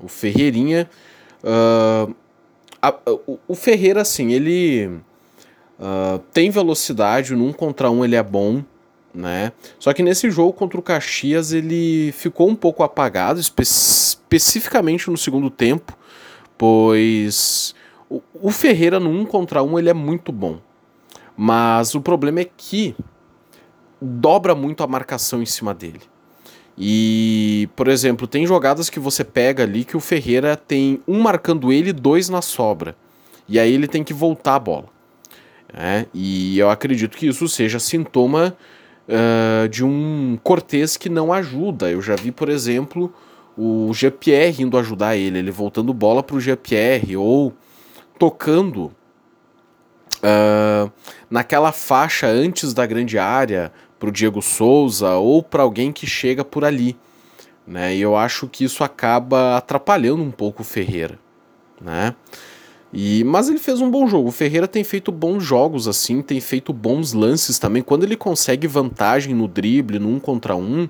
[0.00, 0.88] o Ferreirinha,
[2.82, 2.94] a,
[3.26, 4.90] o, o, Ferreira, assim, ele
[6.32, 8.64] tem velocidade, num contra um ele é bom,
[9.14, 9.52] né?
[9.78, 15.16] Só que nesse jogo contra o Caxias ele ficou um pouco apagado, espe especificamente no
[15.16, 15.96] segundo tempo,
[16.56, 17.74] pois
[18.08, 20.58] o, o Ferreira no 1 contra 1 ele é muito bom.
[21.36, 22.94] Mas o problema é que
[24.00, 26.00] dobra muito a marcação em cima dele.
[26.76, 31.72] E, por exemplo, tem jogadas que você pega ali que o Ferreira tem um marcando
[31.72, 32.96] ele dois na sobra.
[33.48, 34.86] E aí ele tem que voltar a bola.
[35.74, 38.54] É, e eu acredito que isso seja sintoma
[39.08, 41.90] uh, de um Cortez que não ajuda.
[41.90, 43.12] Eu já vi, por exemplo,
[43.56, 47.52] o GPR indo ajudar ele, ele voltando bola para o GPR ou
[48.18, 48.92] tocando
[50.22, 50.90] uh,
[51.30, 56.44] naquela faixa antes da grande área para o Diego Souza ou para alguém que chega
[56.44, 56.96] por ali.
[57.66, 57.94] Né?
[57.94, 61.18] E eu acho que isso acaba atrapalhando um pouco o Ferreira.
[61.80, 62.14] Né?
[62.92, 64.28] E, mas ele fez um bom jogo.
[64.28, 67.82] O Ferreira tem feito bons jogos assim, tem feito bons lances também.
[67.82, 70.88] Quando ele consegue vantagem no drible, no um contra um,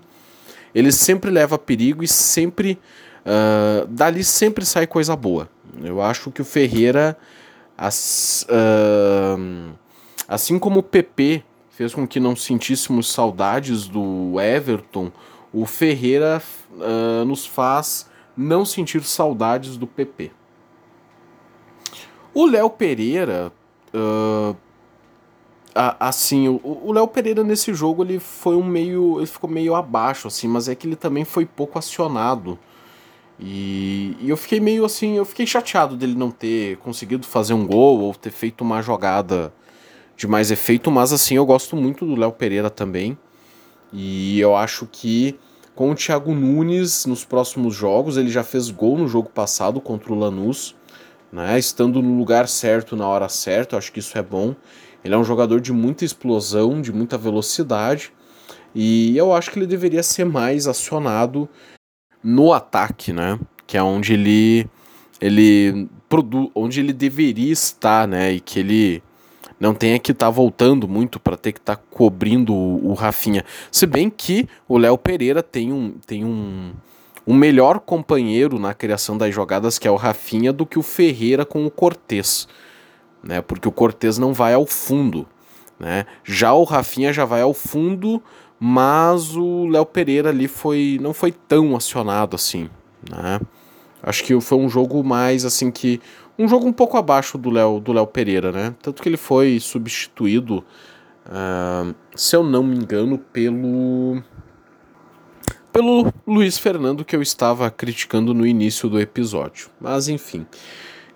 [0.75, 2.79] ele sempre leva perigo e sempre.
[3.25, 5.49] Uh, dali sempre sai coisa boa.
[5.81, 7.17] Eu acho que o Ferreira,
[7.79, 9.73] as, uh,
[10.27, 15.13] assim como o PP fez com que não sentíssemos saudades do Everton,
[15.53, 20.33] o Ferreira uh, nos faz não sentir saudades do PP.
[22.35, 23.53] O Léo Pereira,
[23.95, 24.57] uh,
[25.75, 30.49] assim, o Léo Pereira nesse jogo ele foi um meio, ele ficou meio abaixo assim,
[30.49, 32.59] mas é que ele também foi pouco acionado.
[33.39, 37.67] E, e, eu fiquei meio assim, eu fiquei chateado dele não ter conseguido fazer um
[37.67, 39.53] gol ou ter feito uma jogada
[40.17, 43.19] de mais efeito, mas assim, eu gosto muito do Léo Pereira também.
[43.93, 45.39] E eu acho que
[45.75, 50.13] com o Thiago Nunes nos próximos jogos, ele já fez gol no jogo passado contra
[50.13, 50.77] o Lanús,
[51.33, 51.59] né?
[51.59, 54.55] Estando no lugar certo na hora certa, acho que isso é bom.
[55.05, 58.13] Ele é um jogador de muita explosão, de muita velocidade,
[58.75, 61.49] e eu acho que ele deveria ser mais acionado
[62.23, 63.39] no ataque, né?
[63.67, 64.69] Que é onde ele
[65.21, 68.33] ele produz, onde ele deveria estar, né?
[68.33, 69.03] E que ele
[69.59, 72.95] não tenha que estar tá voltando muito para ter que estar tá cobrindo o, o
[72.95, 73.45] Rafinha.
[73.71, 76.73] Se bem que o Léo Pereira tem um tem um
[77.27, 81.45] um melhor companheiro na criação das jogadas que é o Rafinha do que o Ferreira
[81.45, 82.49] com o Cortez
[83.23, 83.41] né?
[83.41, 85.27] Porque o Cortez não vai ao fundo,
[85.79, 86.07] né?
[86.25, 88.23] Já o Rafinha já vai ao fundo,
[88.59, 92.69] mas o Léo Pereira ali foi não foi tão acionado assim,
[93.09, 93.41] né?
[94.03, 96.01] Acho que foi um jogo mais assim que
[96.37, 98.75] um jogo um pouco abaixo do Léo do Léo Pereira, né?
[98.83, 100.65] Tanto que ele foi substituído,
[101.27, 104.21] uh, se eu não me engano, pelo
[105.73, 109.71] pelo Luiz Fernando que eu estava criticando no início do episódio.
[109.81, 110.47] Mas enfim.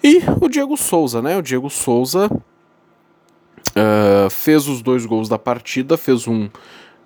[0.02, 1.36] E o Diego Souza, né?
[1.36, 2.30] O Diego Souza
[3.76, 6.48] uh, fez os dois gols da partida, fez um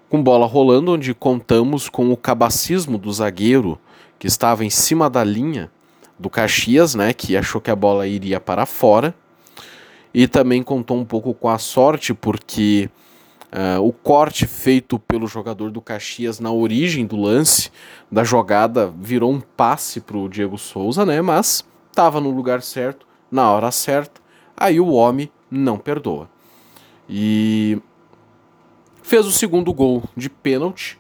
[0.09, 3.79] com bola rolando, onde contamos com o cabacismo do zagueiro
[4.19, 5.71] que estava em cima da linha
[6.19, 7.13] do Caxias, né?
[7.13, 9.15] Que achou que a bola iria para fora.
[10.13, 12.91] E também contou um pouco com a sorte, porque
[13.53, 17.71] uh, o corte feito pelo jogador do Caxias na origem do lance
[18.11, 21.21] da jogada virou um passe para o Diego Souza, né?
[21.21, 24.21] Mas estava no lugar certo, na hora certa,
[24.57, 26.29] aí o homem não perdoa.
[27.09, 27.79] E
[29.03, 30.99] fez o segundo gol de pênalti,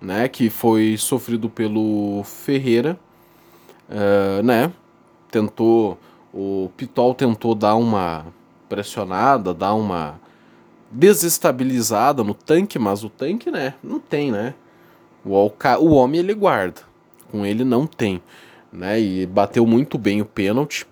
[0.00, 2.98] né, que foi sofrido pelo Ferreira,
[3.88, 4.72] uh, né,
[5.30, 5.96] tentou,
[6.34, 8.26] o Pitol tentou dar uma
[8.68, 10.20] pressionada, dar uma
[10.92, 14.54] desestabilizada no tanque, mas o tanque, né, não tem, né,
[15.24, 15.50] o,
[15.80, 16.82] o homem ele guarda,
[17.30, 18.20] com ele não tem
[18.72, 18.98] né?
[18.98, 20.86] E bateu muito bem o pênalti.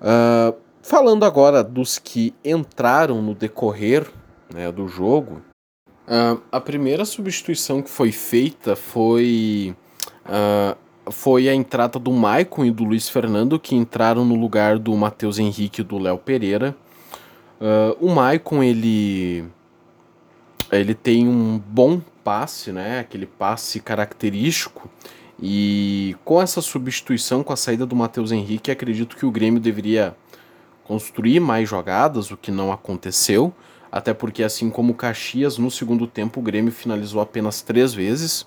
[0.00, 4.06] Uh, falando agora dos que entraram no decorrer
[4.52, 5.42] né, do jogo,
[6.08, 9.76] uh, a primeira substituição que foi feita foi
[10.24, 10.76] uh,
[11.10, 15.38] foi a entrada do Maicon e do Luiz Fernando que entraram no lugar do Matheus
[15.38, 16.74] Henrique e do Léo Pereira.
[18.00, 19.44] O Maicon ele
[20.70, 22.98] ele tem um bom passe, né?
[23.00, 24.90] Aquele passe característico
[25.40, 30.16] e com essa substituição, com a saída do Matheus Henrique, acredito que o Grêmio deveria
[30.84, 33.52] construir mais jogadas, o que não aconteceu.
[33.92, 38.46] Até porque, assim como o Caxias, no segundo tempo o Grêmio finalizou apenas três vezes.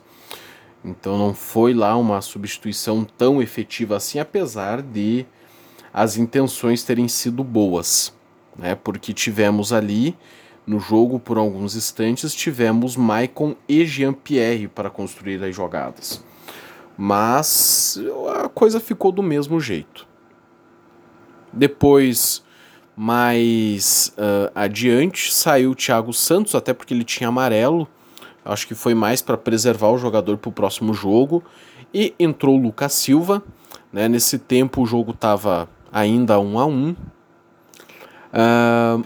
[0.83, 5.25] Então não foi lá uma substituição tão efetiva assim, apesar de
[5.93, 8.13] as intenções terem sido boas.
[8.59, 8.75] Né?
[8.75, 10.15] Porque tivemos ali
[10.67, 16.23] no jogo, por alguns instantes, tivemos Maicon e Jean-Pierre para construir as jogadas
[17.01, 17.97] mas
[18.43, 20.05] a coisa ficou do mesmo jeito.
[21.53, 22.43] Depois,
[22.93, 27.87] mais uh, adiante, saiu o Thiago Santos, até porque ele tinha amarelo.
[28.43, 31.41] Acho que foi mais para preservar o jogador para o próximo jogo.
[31.93, 33.41] E entrou o Lucas Silva.
[33.93, 34.09] Né?
[34.09, 36.95] Nesse tempo o jogo estava ainda 1 um a 1 um.
[38.33, 39.03] Uh,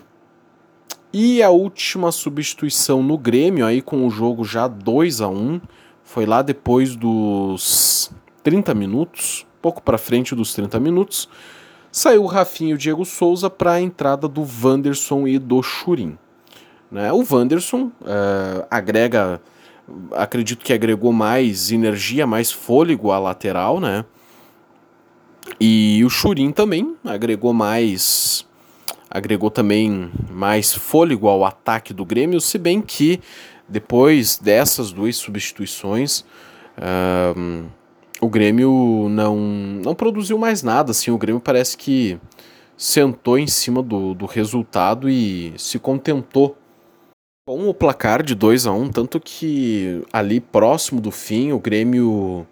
[1.13, 5.61] e a última substituição no Grêmio, aí com o jogo já 2 a 1
[6.03, 8.11] foi lá depois dos
[8.43, 11.29] 30 minutos, pouco para frente dos 30 minutos,
[11.91, 16.17] saiu o Rafinha e o Diego Souza para a entrada do Wanderson e do Churin.
[16.91, 17.11] Né?
[17.13, 19.39] O Wanderson uh, agrega
[20.11, 24.05] acredito que agregou mais energia, mais fôlego à lateral, né?
[25.59, 28.45] E o Churin também agregou mais
[29.13, 33.21] agregou também mais fôlego ao ataque do Grêmio, se bem que
[33.69, 36.25] depois dessas duas substituições
[38.19, 40.91] o Grêmio não, não produziu mais nada.
[40.91, 42.17] Assim, o Grêmio parece que
[42.75, 46.57] sentou em cima do, do resultado e se contentou
[47.45, 51.59] com o placar de 2 a 1 um, tanto que ali próximo do fim o
[51.59, 52.47] Grêmio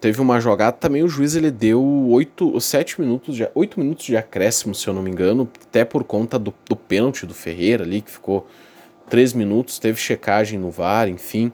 [0.00, 4.16] teve uma jogada também o juiz ele deu 8 7 minutos de 8 minutos de
[4.16, 8.00] acréscimo, se eu não me engano, até por conta do, do pênalti do Ferreira ali
[8.00, 8.46] que ficou
[9.08, 11.52] 3 minutos, teve checagem no VAR, enfim.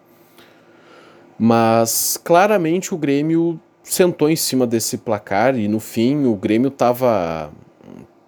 [1.38, 7.52] Mas claramente o Grêmio sentou em cima desse placar e no fim o Grêmio estava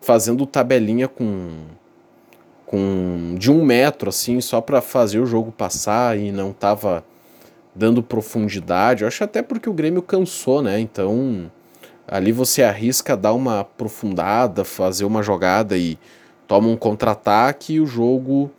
[0.01, 1.65] fazendo tabelinha com
[2.67, 7.05] com de um metro assim só para fazer o jogo passar e não estava
[7.77, 9.03] dando profundidade.
[9.03, 10.81] Eu acho até porque o Grêmio cansou, né?
[10.81, 11.51] Então
[12.09, 15.99] ali você arrisca dar uma aprofundada, fazer uma jogada e
[16.47, 18.51] toma um contra-ataque e o jogo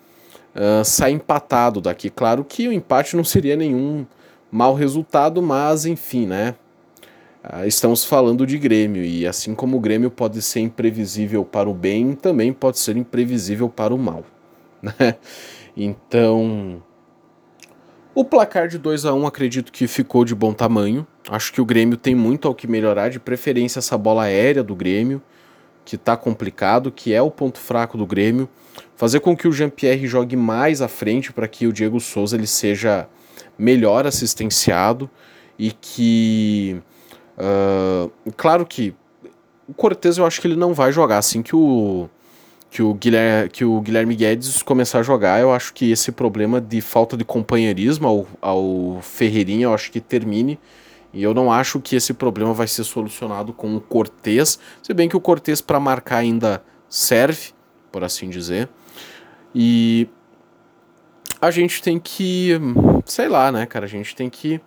[0.54, 2.10] uh, sai empatado daqui.
[2.10, 4.06] Claro que o empate não seria nenhum
[4.52, 6.56] mau resultado, mas enfim, né?
[7.44, 11.74] Uh, estamos falando de Grêmio e assim como o Grêmio pode ser imprevisível para o
[11.74, 14.24] bem, também pode ser imprevisível para o mal.
[14.80, 15.16] Né?
[15.76, 16.84] Então,
[18.20, 21.06] o placar de 2 a 1 um, acredito que ficou de bom tamanho.
[21.30, 24.76] Acho que o Grêmio tem muito ao que melhorar, de preferência essa bola aérea do
[24.76, 25.22] Grêmio,
[25.86, 28.50] que está complicado, que é o ponto fraco do Grêmio.
[28.96, 32.48] Fazer com que o Jean-Pierre jogue mais à frente para que o Diego Souza ele
[32.48, 33.08] seja
[33.56, 35.08] melhor assistenciado
[35.60, 36.82] e que.
[37.38, 38.96] Uh, claro que
[39.70, 42.10] o Cortez eu acho que ele não vai jogar assim que o
[42.70, 46.60] que o Guilherme, que o Guilherme Guedes começar a jogar, eu acho que esse problema
[46.60, 50.60] de falta de companheirismo ao, ao Ferreirinha, eu acho que termine.
[51.14, 55.08] E eu não acho que esse problema vai ser solucionado com o Cortez, se bem
[55.08, 57.52] que o Cortez para marcar ainda serve,
[57.92, 58.70] por assim dizer.
[59.56, 60.08] E
[61.42, 62.52] a gente tem que,
[63.06, 64.62] sei lá, né, cara, a gente tem que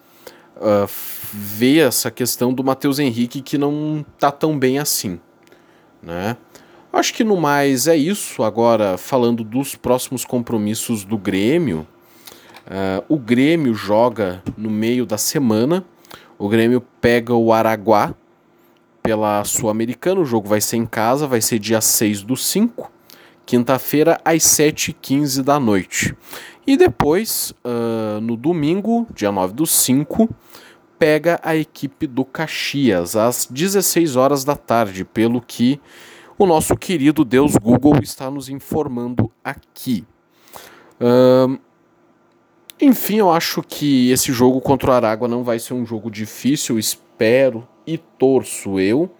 [0.56, 0.88] uh,
[1.32, 5.20] ver essa questão do Matheus Henrique que não tá tão bem assim,
[6.02, 6.36] né?
[6.92, 8.42] Acho que no mais é isso.
[8.42, 11.86] Agora, falando dos próximos compromissos do Grêmio,
[12.66, 15.84] uh, o Grêmio joga no meio da semana.
[16.36, 18.12] O Grêmio pega o Araguá
[19.02, 20.20] pela Sul-Americana.
[20.20, 22.90] O jogo vai ser em casa, vai ser dia 6 do 5,
[23.46, 26.16] quinta-feira, às 7h15 da noite.
[26.66, 30.28] E depois, uh, no domingo, dia 9 do 5,
[30.98, 35.80] pega a equipe do Caxias, às 16 horas da tarde, pelo que
[36.40, 40.06] o nosso querido Deus Google está nos informando aqui.
[42.80, 46.78] Enfim, eu acho que esse jogo contra o Aragua não vai ser um jogo difícil,
[46.78, 49.14] espero e torço eu.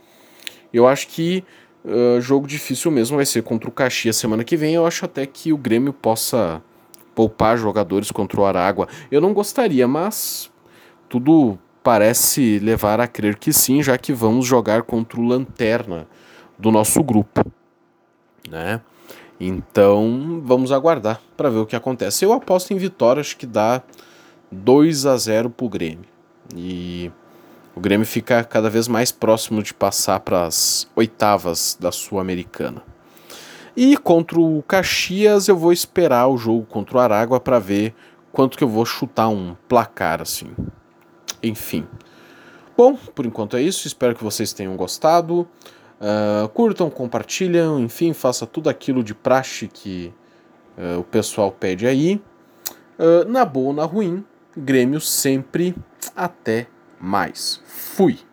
[0.72, 1.44] Eu acho que
[1.84, 4.72] uh, jogo difícil mesmo vai ser contra o Caxias semana que vem.
[4.72, 6.62] Eu acho até que o Grêmio possa
[7.14, 8.88] poupar jogadores contra o Aragua.
[9.10, 10.50] Eu não gostaria, mas
[11.06, 16.08] tudo parece levar a crer que sim, já que vamos jogar contra o Lanterna
[16.60, 17.44] do nosso grupo,
[18.48, 18.80] né?
[19.40, 22.24] Então, vamos aguardar para ver o que acontece.
[22.24, 23.82] Eu aposto em vitória, acho que dá
[24.52, 26.04] 2 a 0 pro Grêmio.
[26.54, 27.10] E
[27.74, 32.82] o Grêmio fica cada vez mais próximo de passar para as oitavas da Sul-Americana.
[33.74, 37.94] E contra o Caxias eu vou esperar o jogo contra o Aragua para ver
[38.32, 40.50] quanto que eu vou chutar um placar assim.
[41.42, 41.86] Enfim.
[42.76, 43.86] Bom, por enquanto é isso.
[43.86, 45.48] Espero que vocês tenham gostado.
[46.00, 50.12] Uh, curtam, compartilham, enfim, faça tudo aquilo de praxe que
[50.78, 52.22] uh, o pessoal pede aí.
[52.98, 54.24] Uh, na boa ou na ruim,
[54.56, 55.74] Grêmio sempre.
[56.16, 56.66] Até
[56.98, 57.60] mais.
[57.66, 58.29] Fui!